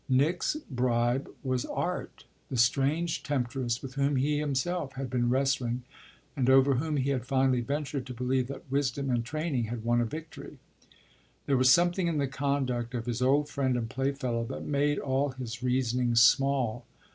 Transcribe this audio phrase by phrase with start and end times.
[0.09, 5.83] Nick's bribe was "art" the strange temptress with whom he himself had been wrestling
[6.35, 10.01] and over whom he had finally ventured to believe that wisdom and training had won
[10.01, 10.57] a victory.
[11.45, 15.33] There was something in the conduct of his old friend and playfellow that made all
[15.33, 16.87] his reasonings small.